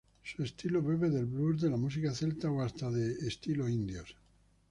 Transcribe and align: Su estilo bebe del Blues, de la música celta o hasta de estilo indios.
Su 0.23 0.41
estilo 0.41 0.81
bebe 0.81 1.11
del 1.11 1.27
Blues, 1.27 1.61
de 1.61 1.69
la 1.69 1.77
música 1.77 2.11
celta 2.11 2.49
o 2.49 2.63
hasta 2.63 2.89
de 2.89 3.27
estilo 3.27 3.69
indios. 3.69 4.15